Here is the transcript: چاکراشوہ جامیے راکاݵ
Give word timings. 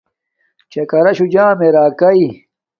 چاکراشوہ 0.71 1.31
جامیے 1.33 1.69
راکاݵ 1.75 2.21